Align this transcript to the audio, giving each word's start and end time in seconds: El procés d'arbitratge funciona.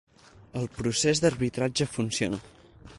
El 0.61 0.65
procés 0.79 1.21
d'arbitratge 1.27 1.91
funciona. 1.95 2.45